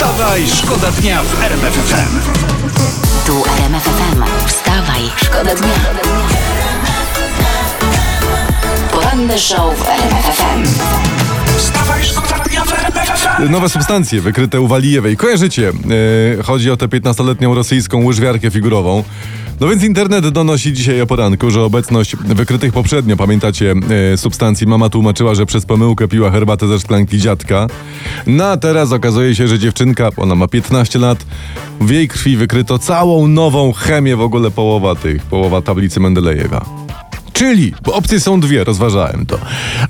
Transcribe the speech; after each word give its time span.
Wstawaj, 0.00 0.46
szkoda 0.46 0.90
dnia 0.90 1.22
w 1.22 1.42
RMF 1.42 1.74
FM. 1.74 2.18
Tu 3.26 3.42
RMF 3.58 3.82
FM. 3.82 4.22
Wstawaj, 4.46 5.02
szkoda 5.16 5.54
dnia. 5.54 5.74
Poranny 8.92 9.38
show 9.38 9.78
w 9.78 9.88
RMF 9.88 10.24
FM. 10.24 10.64
Wstawaj, 11.58 12.04
szkoda 12.04 12.44
dnia 12.44 12.64
w 12.64 12.72
RMF 12.72 13.08
FM. 13.08 13.50
Nowe 13.50 13.68
substancje 13.68 14.20
wykryte 14.20 14.60
u 14.60 14.66
Walijewej. 14.66 15.16
Kojarzycie? 15.16 15.62
Yy, 16.36 16.42
chodzi 16.42 16.70
o 16.70 16.76
tę 16.76 16.86
15-letnią 16.88 17.54
rosyjską 17.54 18.04
łyżwiarkę 18.04 18.50
figurową. 18.50 19.04
No 19.60 19.68
więc 19.68 19.82
internet 19.84 20.28
donosi 20.28 20.72
dzisiaj 20.72 21.00
o 21.00 21.06
poranku, 21.06 21.50
że 21.50 21.62
obecność 21.62 22.16
wykrytych 22.16 22.72
poprzednio, 22.72 23.16
pamiętacie, 23.16 23.74
yy, 24.10 24.16
substancji 24.16 24.66
mama 24.66 24.88
tłumaczyła, 24.88 25.34
że 25.34 25.46
przez 25.46 25.66
pomyłkę 25.66 26.08
piła 26.08 26.30
herbatę 26.30 26.68
ze 26.68 26.80
szklanki 26.80 27.18
dziadka. 27.18 27.66
No 28.26 28.44
a 28.44 28.56
teraz 28.56 28.92
okazuje 28.92 29.34
się, 29.34 29.48
że 29.48 29.58
dziewczynka, 29.58 30.10
ona 30.16 30.34
ma 30.34 30.48
15 30.48 30.98
lat, 30.98 31.26
w 31.80 31.90
jej 31.90 32.08
krwi 32.08 32.36
wykryto 32.36 32.78
całą 32.78 33.28
nową 33.28 33.72
chemię, 33.72 34.16
w 34.16 34.20
ogóle 34.20 34.50
połowa 34.50 34.94
tych, 34.94 35.22
połowa 35.22 35.62
tablicy 35.62 36.00
Mendelejewa. 36.00 36.64
Czyli, 37.32 37.72
bo 37.84 37.94
opcje 37.94 38.20
są 38.20 38.40
dwie, 38.40 38.64
rozważałem 38.64 39.26
to. 39.26 39.38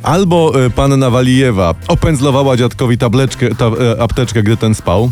Albo 0.02 0.64
y, 0.66 0.70
panna 0.70 1.10
Walijewa 1.10 1.74
opędzlowała 1.88 2.56
dziadkowi 2.56 2.98
tableczkę, 2.98 3.54
ta, 3.54 3.66
y, 3.66 4.02
apteczkę, 4.02 4.42
gdy 4.42 4.56
ten 4.56 4.74
spał, 4.74 5.10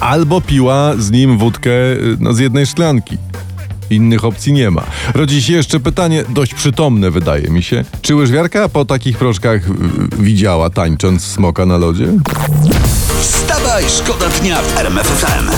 albo 0.00 0.40
piła 0.40 0.94
z 0.98 1.10
nim 1.10 1.38
wódkę 1.38 1.70
no, 2.20 2.32
z 2.32 2.38
jednej 2.38 2.66
szklanki. 2.66 3.18
Innych 3.90 4.24
opcji 4.24 4.52
nie 4.52 4.70
ma. 4.70 4.84
Rodzi 5.14 5.42
się 5.42 5.52
jeszcze 5.52 5.80
pytanie, 5.80 6.24
dość 6.28 6.54
przytomne 6.54 7.10
wydaje 7.10 7.48
mi 7.50 7.62
się. 7.62 7.84
Czy 8.02 8.14
łyżwiarka 8.14 8.68
po 8.68 8.84
takich 8.84 9.18
proszkach 9.18 9.68
y, 9.68 9.72
widziała 10.18 10.70
tańcząc 10.70 11.24
smoka 11.24 11.66
na 11.66 11.76
lodzie? 11.76 12.08
Wstawaj, 13.20 13.84
szkoda 13.88 14.28
dnia 14.28 14.62
w 14.62 14.78
RMF 14.78 15.06
FM. 15.06 15.50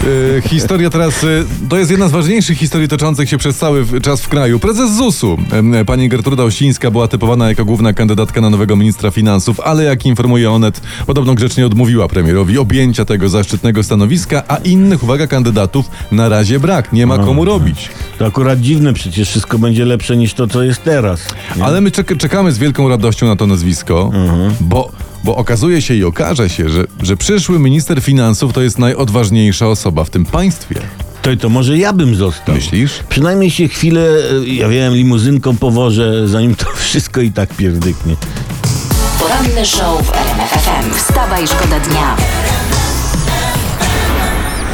E, 0.00 0.06
historia 0.42 0.90
teraz, 0.90 1.24
e, 1.24 1.26
to 1.68 1.78
jest 1.78 1.90
jedna 1.90 2.08
z 2.08 2.12
ważniejszych 2.12 2.58
historii 2.58 2.88
toczących 2.88 3.28
się 3.28 3.38
przez 3.38 3.56
cały 3.56 4.00
czas 4.02 4.22
w 4.22 4.28
kraju. 4.28 4.58
Prezes 4.58 4.96
ZUS-u, 4.96 5.38
pani 5.86 6.08
Gertruda 6.08 6.44
Osińska 6.44 6.90
była 6.90 7.08
typowana 7.08 7.48
jako 7.48 7.64
główna 7.64 7.92
kandydatka 7.92 8.40
na 8.40 8.50
nowego 8.50 8.76
ministra 8.76 9.10
finansów, 9.10 9.60
ale 9.60 9.84
jak 9.84 10.06
informuje 10.06 10.50
Onet, 10.50 10.80
podobno 11.06 11.34
grzecznie 11.34 11.66
odmówiła 11.66 12.08
premierowi 12.08 12.58
objęcia 12.58 13.04
tego 13.04 13.28
zaszczytnego 13.28 13.82
stanowiska, 13.82 14.42
a 14.48 14.56
innych, 14.56 15.02
uwaga, 15.02 15.26
kandydatów 15.26 15.86
na 16.12 16.28
razie 16.28 16.60
brak. 16.60 16.92
Nie 16.92 17.06
ma 17.06 17.18
komu 17.18 17.44
robić. 17.44 17.88
To 18.18 18.26
akurat 18.26 18.60
dziwne, 18.60 18.92
przecież 18.92 19.28
wszystko 19.28 19.58
będzie 19.58 19.84
lepsze 19.84 20.16
niż 20.16 20.34
to, 20.34 20.46
co 20.46 20.62
jest 20.62 20.84
teraz. 20.84 21.20
Nie? 21.56 21.64
Ale 21.64 21.80
my 21.80 21.90
czek- 21.90 22.16
czekamy 22.16 22.52
z 22.52 22.58
wielką 22.58 22.88
radością 22.88 23.26
na 23.26 23.36
to 23.36 23.46
nazwisko, 23.46 24.10
bo, 24.60 24.90
bo 25.24 25.36
okazuje 25.36 25.82
się 25.82 25.94
i 25.94 26.04
okaże 26.04 26.48
się, 26.48 26.68
że, 26.68 26.84
że 27.02 27.16
przyszły 27.16 27.58
minister 27.58 28.00
finansów 28.02 28.52
to 28.52 28.62
jest 28.62 28.78
najodważniejsza 28.78 29.68
osoba 29.68 30.04
w 30.04 30.10
tym 30.10 30.24
państwie. 30.28 30.80
To, 31.22 31.36
to 31.36 31.48
może 31.48 31.78
ja 31.78 31.92
bym 31.92 32.14
został. 32.14 32.54
Myślisz? 32.54 32.92
Przynajmniej 33.08 33.50
się 33.50 33.68
chwilę, 33.68 34.00
e, 34.00 34.48
ja 34.48 34.68
wiem, 34.68 34.94
limuzynką 34.94 35.56
powożę, 35.56 36.28
zanim 36.28 36.54
to 36.54 36.66
wszystko 36.84 37.20
i 37.20 37.32
tak 37.32 37.54
pierdyknie. 37.54 38.16
Poranny 39.18 39.66
show 39.66 40.06
w 40.06 40.12
RMF 40.12 40.50
FM. 40.50 40.94
Wstawaj, 40.94 41.46
szkoda 41.46 41.80
dnia. 41.80 42.16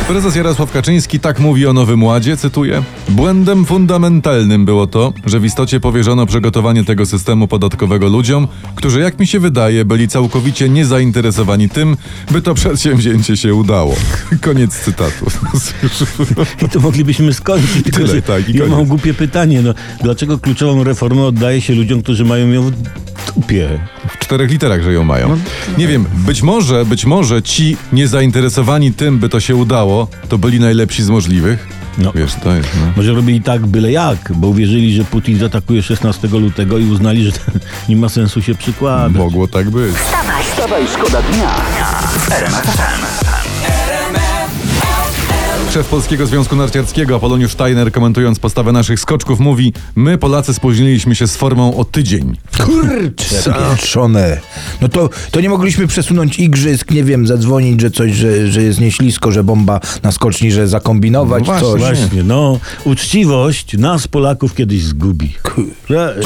Prezes 0.09 0.37
Jarosław 0.37 0.73
Kaczyński 0.73 1.21
tak 1.21 1.41
mówi 1.41 1.67
o 1.67 1.73
Nowym 1.73 2.03
Ładzie, 2.03 2.37
cytuję. 2.37 2.83
Błędem 3.09 3.65
fundamentalnym 3.65 4.65
było 4.65 4.87
to, 4.87 5.13
że 5.27 5.41
w 5.41 5.45
istocie 5.45 5.81
powierzono 5.81 6.27
przygotowanie 6.27 6.85
tego 6.85 7.07
systemu 7.07 7.49
podatkowego 7.49 8.09
ludziom, 8.09 8.49
którzy, 8.75 9.01
jak 9.01 9.19
mi 9.19 9.27
się 9.27 9.41
wydaje, 9.41 9.85
byli 9.85 10.09
całkowicie 10.09 10.69
niezainteresowani 10.69 11.69
tym, 11.69 11.97
by 12.31 12.43
to 12.43 12.55
przedsięwzięcie 12.55 13.37
się 13.37 13.55
udało. 13.55 13.95
Koniec 14.41 14.79
cytatu. 14.79 15.27
I 16.67 16.69
to 16.69 16.81
moglibyśmy 16.81 17.35
skończyć, 17.35 17.83
tylko 17.83 17.99
Tyle, 17.99 18.23
tak, 18.23 18.49
i 18.49 18.53
ja 18.53 18.59
koniec. 18.59 18.77
mam 18.77 18.87
głupie 18.87 19.15
pytanie. 19.15 19.63
No, 19.63 19.75
dlaczego 20.03 20.39
kluczową 20.39 20.85
reformę 20.85 21.23
oddaje 21.23 21.61
się 21.61 21.75
ludziom, 21.75 22.03
którzy 22.03 22.25
mają 22.25 22.49
ją 22.49 22.63
w 22.63 22.73
dupie? 23.35 23.79
W 24.09 24.19
czterech 24.19 24.51
literach, 24.51 24.83
że 24.83 24.93
ją 24.93 25.05
mają. 25.05 25.39
Nie 25.79 25.89
wiem, 25.89 26.07
być 26.15 26.43
może, 26.43 26.85
być 26.85 27.05
może 27.05 27.43
ci 27.43 27.77
niezainteresowani 27.93 28.93
tym, 28.93 29.19
by 29.19 29.29
to 29.29 29.41
się 29.41 29.57
udało, 29.57 30.09
to 30.29 30.39
byli 30.39 30.61
najlepsi 30.61 31.03
z 31.03 31.11
możliwych. 31.11 31.69
No. 31.99 32.13
Wiesz, 32.15 32.35
to 32.35 32.57
jest, 32.57 32.69
no. 32.81 32.93
Może 32.97 33.13
robili 33.13 33.43
tak 33.43 33.67
byle 33.67 33.93
jak, 33.93 34.33
bo 34.35 34.49
uwierzyli, 34.49 34.95
że 34.95 35.05
Putin 35.05 35.39
zaatakuje 35.39 35.83
16 35.83 36.29
lutego 36.29 36.79
i 36.79 36.91
uznali, 36.91 37.25
że 37.25 37.31
nie 37.89 37.97
ma 37.97 38.09
sensu 38.09 38.43
się 38.43 38.55
przykładać. 38.55 39.17
Mogło 39.17 39.49
tak 39.49 39.71
być. 39.71 39.95
Wstawaj, 40.53 40.85
szkoda 40.95 41.23
dnia 41.23 41.51
FM. 42.05 43.24
Szef 45.75 45.89
Polskiego 45.89 46.27
Związku 46.27 46.57
Narciarskiego 46.57 47.17
Apoloniusz 47.17 47.53
Steiner 47.53 47.93
komentując 47.93 48.39
postawę 48.39 48.73
naszych 48.73 49.01
skoczków 49.01 49.41
mówi 49.41 49.73
My 49.97 50.19
Polacy 50.19 50.55
spóźniliśmy 50.55 51.15
się 51.15 51.27
z 51.27 51.37
formą 51.37 51.77
o 51.77 51.85
tydzień. 51.85 52.37
Kurczę, 52.65 53.55
pieczone. 53.77 54.41
No 54.81 54.89
to, 54.89 55.11
to 55.31 55.41
nie 55.41 55.49
mogliśmy 55.49 55.87
przesunąć 55.87 56.39
igrzysk, 56.39 56.91
nie 56.91 57.05
wiem, 57.05 57.27
zadzwonić, 57.27 57.81
że 57.81 57.91
coś, 57.91 58.13
że, 58.13 58.49
że 58.49 58.63
jest 58.63 58.81
nieślisko, 58.81 59.33
że 59.33 59.45
bomba 59.45 59.81
na 60.03 60.13
skoczni, 60.13 60.53
że 60.53 60.69
zakombinować 60.69 61.47
No 61.47 61.61
coś. 61.61 61.81
Właśnie, 61.81 62.23
no, 62.23 62.59
uczciwość 62.85 63.79
nas 63.79 64.09
Polaków 64.09 64.55
kiedyś 64.55 64.85
zgubi. 64.85 65.35
Że- 65.91 66.21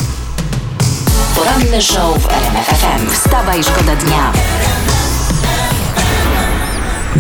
Poranny 1.35 1.83
show 1.83 2.23
w 2.23 2.27
RMF 2.33 2.67
FM. 2.67 3.11
Wstawaj, 3.11 3.65
szkoda 3.65 3.97
dnia. 3.97 4.33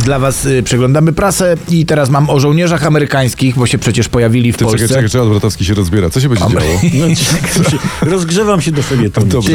Dla 0.08 0.18
was 0.18 0.46
y, 0.46 0.62
przeglądamy 0.62 1.12
prasę 1.12 1.56
i 1.68 1.86
teraz 1.86 2.10
mam 2.10 2.30
o 2.30 2.40
żołnierzach 2.40 2.86
amerykańskich, 2.86 3.54
bo 3.54 3.66
się 3.66 3.78
przecież 3.78 4.08
pojawili 4.08 4.52
w 4.52 4.56
Ty 4.56 4.64
Polsce. 4.64 4.88
czekaj, 4.88 5.08
czekaj, 5.08 5.20
Odwrotowski 5.20 5.64
się 5.64 5.74
rozbiera. 5.74 6.10
Co 6.10 6.20
się 6.20 6.28
będzie 6.28 6.44
działo? 6.48 6.64
No, 6.98 8.10
rozgrzewam 8.10 8.60
się 8.60 8.72
do 8.72 8.82
felietonu. 8.82 9.26
Dobrze. 9.26 9.50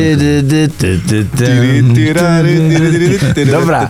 Dobra, 3.52 3.90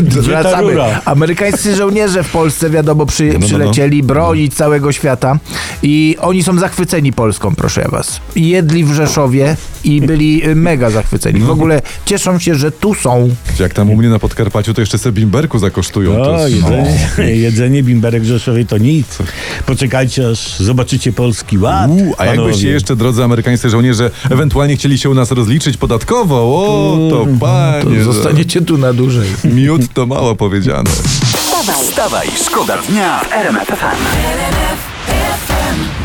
wracamy. 0.00 0.74
Amerykańscy 1.04 1.76
żołnierze 1.76 2.22
w 2.22 2.30
Polsce, 2.30 2.70
wiadomo, 2.70 3.06
przy, 3.06 3.32
no. 3.32 3.46
przylecieli 3.46 4.02
bronić 4.02 4.54
całego 4.54 4.92
świata 4.92 5.38
i 5.82 6.16
oni 6.20 6.42
są 6.42 6.58
zachwyceni 6.58 7.12
Polską, 7.12 7.54
proszę 7.54 7.80
ja 7.80 7.88
was. 7.88 8.20
Jedli 8.36 8.84
w 8.84 8.92
Rzeszowie 8.92 9.56
i 9.84 10.00
byli 10.00 10.48
y, 10.48 10.54
mega 10.54 10.90
zachwyceni. 10.90 11.40
W 11.40 11.50
ogóle 11.50 11.82
cieszą 12.04 12.38
się, 12.38 12.54
że 12.54 12.72
tu 12.72 12.94
są. 12.94 13.34
Jak 13.60 13.74
tam 13.74 13.90
u 13.90 13.96
mnie 13.96 14.08
na 14.08 14.18
Podkarpaciu, 14.18 14.74
to 14.74 14.80
jeszcze 14.80 14.98
sobie 14.98 15.12
bimberku 15.20 15.58
zakosztują. 15.58 16.22
O, 16.22 16.24
to 16.24 16.48
jedzenie, 16.48 16.98
jedzenie 17.46 17.82
bimberek 17.82 18.24
Rzeszowej 18.24 18.66
to 18.66 18.78
nic. 18.78 19.18
Poczekajcie, 19.66 20.28
aż 20.28 20.58
zobaczycie 20.58 21.12
polski 21.12 21.58
ład. 21.58 21.90
Uuu, 21.90 22.14
a 22.18 22.26
jakbyście 22.26 22.68
jeszcze, 22.68 22.96
drodzy 22.96 23.24
amerykańscy 23.24 23.70
żołnierze, 23.70 24.10
ewentualnie 24.30 24.76
chcieli 24.76 24.98
się 24.98 25.10
u 25.10 25.14
nas 25.14 25.30
rozliczyć 25.30 25.76
podatkowo, 25.76 26.36
o, 26.36 26.98
to 27.10 27.26
panie, 27.40 28.04
To 28.04 28.12
zostaniecie 28.12 28.62
tu 28.62 28.78
na 28.78 28.92
dłużej. 28.92 29.28
miód 29.54 29.92
to 29.92 30.06
mało 30.06 30.34
powiedziane. 30.36 30.90
Wstawaj, 30.90 31.84
Wstawaj, 31.84 32.28
szkoda 32.46 32.78
dnia 32.88 33.20
w 33.20 33.32
RMF 33.32 33.68
FM. 33.68 34.89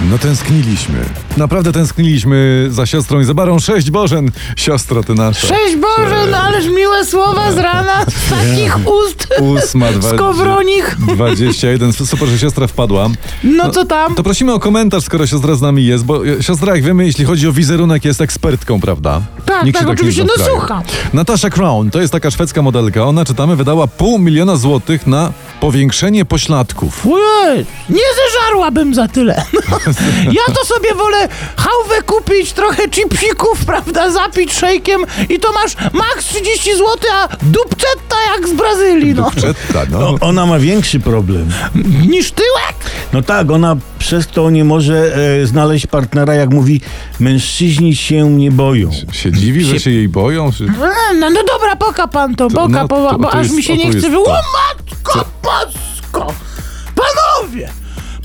No 0.10 0.18
tęskniliśmy. 0.18 1.00
Naprawdę 1.38 1.72
tęskniliśmy 1.72 2.68
za 2.70 2.86
siostrą 2.86 3.20
i 3.20 3.24
za 3.24 3.34
barą. 3.34 3.60
Sześć 3.60 3.92
Bożen, 3.92 4.32
siostra 4.56 5.04
ty 5.04 5.14
nasza. 5.14 5.48
Cześć 5.48 5.76
Boże, 5.76 6.26
no 6.32 6.38
ależ 6.38 6.66
miłe 6.68 7.06
słowa 7.06 7.52
z 7.52 7.58
rana, 7.58 8.06
z 8.06 8.30
takich 8.30 8.78
ust. 8.88 9.28
Ósma, 9.40 9.92
dwa, 9.92 10.10
Skowronich. 10.10 10.98
21. 11.16 11.94
Super, 11.94 12.28
że 12.28 12.40
siostra 12.40 12.68
wpadła. 12.68 13.10
No 13.44 13.70
co 13.70 13.86
tam? 13.86 14.16
To 14.16 14.24
prosimy 14.24 14.54
o 14.54 14.60
komentarz, 14.60 15.04
skoro 15.04 15.28
siostra 15.28 15.56
z 15.56 15.62
nami 15.62 15.86
jest, 15.86 16.06
bo 16.06 16.28
e, 16.28 16.44
siostra, 16.44 16.76
jak 16.76 16.84
wiemy, 16.84 17.06
jeśli 17.06 17.26
chodzi 17.26 17.48
o 17.48 17.52
wizerunek, 17.52 18.06
jest 18.06 18.22
ekspertką, 18.22 18.82
prawda? 18.82 19.22
Tak, 19.46 19.66
tak, 19.74 19.84
się 19.84 19.90
oczywiście, 19.90 20.24
no 20.24 20.34
kraju. 20.34 20.52
słucham. 20.52 20.84
Natasza 21.14 21.50
Crown, 21.50 21.92
to 21.92 22.02
jest 22.02 22.14
taka 22.14 22.32
szwedzka 22.32 22.62
modelka. 22.62 23.04
Ona, 23.04 23.26
czytamy, 23.26 23.56
wydała 23.56 23.88
pół 23.88 24.20
miliona 24.20 24.56
złotych 24.56 25.08
na 25.08 25.32
Powiększenie 25.60 26.26
pośladków. 26.26 27.08
Ojej, 27.08 27.66
nie 27.90 28.02
zeżarłabym 28.26 28.94
za 28.94 29.08
tyle. 29.08 29.44
ja 30.40 30.54
to 30.56 30.66
sobie 30.66 30.94
wolę 30.96 31.28
hałwę 31.58 32.02
kupić, 32.06 32.54
trochę 32.54 32.90
chipsików, 32.90 33.66
prawda, 33.66 34.12
zapić 34.12 34.54
szejkiem 34.54 35.06
i 35.30 35.40
to 35.40 35.52
masz 35.52 35.76
max 35.94 36.26
30 36.26 36.72
zł, 36.74 36.88
a 37.14 37.28
dupczetta 37.42 38.16
jak 38.36 38.48
z 38.48 38.54
Brazylii, 38.54 39.14
no. 39.14 39.32
Przetta, 39.32 39.86
no. 39.90 40.00
O, 40.10 40.18
ona 40.22 40.46
ma 40.46 40.60
większy 40.60 41.00
problem. 41.00 41.50
Niż 42.08 42.32
tyłek? 42.32 42.85
No 43.16 43.22
tak, 43.22 43.52
ona 43.52 43.76
przez 44.00 44.28
to 44.28 44.50
nie 44.50 44.64
może 44.64 45.16
e, 45.42 45.48
znaleźć 45.48 45.88
partnera, 45.88 46.34
jak 46.36 46.50
mówi, 46.50 46.82
mężczyźni 47.20 47.96
się 47.96 48.30
nie 48.30 48.52
boją. 48.52 48.92
Się 49.12 49.32
dziwi, 49.32 49.64
że 49.64 49.80
się 49.80 49.92
jej 49.92 50.10
boją? 50.10 50.52
Czy... 50.52 50.66
No, 51.20 51.30
no 51.30 51.44
dobra, 51.54 51.76
poka 51.80 52.08
pan 52.08 52.36
to, 52.36 52.48
To- 52.48 52.56
poka, 52.56 52.82
no, 52.82 52.88
to- 52.88 53.18
bo 53.20 53.28
to 53.28 53.34
aż 53.34 53.44
jest- 53.44 53.56
mi 53.56 53.64
się 53.64 53.78
nie 53.78 53.92
chce 53.92 54.10
wy... 54.10 54.20
O 54.20 54.24
to. 54.26 54.32
matko, 54.32 55.26
pasko! 55.42 56.34
Panowie! 56.96 57.70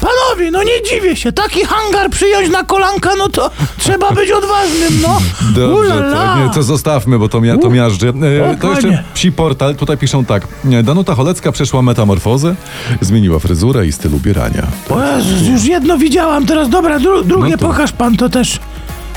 Panowie, 0.00 0.50
no 0.50 0.62
nie 0.62 0.82
dziwię 0.90 1.16
się, 1.16 1.32
taki 1.32 1.64
hangar 1.64 2.10
przyjąć 2.10 2.50
na 2.50 2.64
kolanka, 2.64 3.10
no 3.18 3.28
to 3.28 3.50
trzeba 3.78 4.10
być 4.12 4.30
odważnym, 4.30 5.00
no. 5.02 5.18
Dobrze, 5.54 5.94
Ulala. 5.94 6.34
to, 6.34 6.44
nie, 6.46 6.54
to 6.54 6.62
zostawmy, 6.62 7.18
bo 7.18 7.28
to, 7.28 7.40
mia, 7.40 7.58
to 7.58 7.68
U, 7.68 7.70
miażdży. 7.70 8.08
E, 8.08 8.56
to 8.56 8.70
jeszcze 8.70 9.04
psi 9.14 9.32
portal, 9.32 9.74
tutaj 9.76 9.96
piszą 9.98 10.24
tak. 10.24 10.48
Danuta 10.84 11.14
Cholecka 11.14 11.52
przeszła 11.52 11.82
metamorfozę, 11.82 12.54
zmieniła 13.00 13.38
fryzurę 13.38 13.86
i 13.86 13.92
styl 13.92 14.14
ubierania. 14.14 14.66
O 14.90 15.00
Jezus, 15.16 15.48
już 15.48 15.64
jedno 15.64 15.98
widziałam, 15.98 16.46
teraz 16.46 16.68
dobra, 16.68 16.98
dru, 16.98 17.24
drugie 17.24 17.50
No 17.50 17.56
to- 17.58 17.66
pokaż 17.66 17.92
pan 17.92 18.16
to 18.16 18.28
też. 18.28 18.58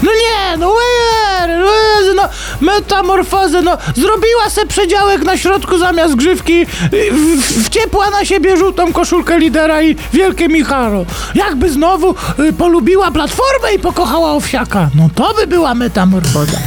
No 0.03 0.11
nie, 0.11 0.57
no 0.57 0.73
wer, 0.73 1.49
Jezu, 1.49 2.13
no 2.15 2.23
metamorfozę, 2.61 3.61
no 3.61 3.77
zrobiła 3.95 4.49
se 4.49 4.65
przedziałek 4.65 5.23
na 5.23 5.37
środku 5.37 5.77
zamiast 5.77 6.15
grzywki, 6.15 6.61
y, 6.61 7.11
w, 7.11 7.65
wciepła 7.65 8.09
na 8.09 8.25
siebie 8.25 8.57
żółtą 8.57 8.93
koszulkę 8.93 9.39
lidera 9.39 9.81
i 9.81 9.95
wielkie 10.13 10.47
Micharo. 10.47 11.05
Jakby 11.35 11.69
znowu 11.71 12.15
y, 12.39 12.53
polubiła 12.53 13.11
platformę 13.11 13.73
i 13.75 13.79
pokochała 13.79 14.31
owsiaka, 14.31 14.89
no 14.95 15.09
to 15.15 15.33
by 15.33 15.47
była 15.47 15.75
metamorfoza. 15.75 16.57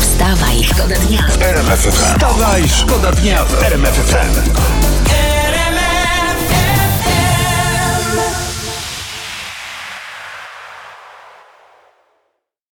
Wstawaj, 0.00 0.64
szkoda 0.64 0.94
dnia. 1.08 1.24
Wstawaj, 1.92 2.68
szkoda 2.68 3.12
dnia 3.12 3.44
w 3.44 3.62
RMF 3.62 3.94
FM. 3.94 5.01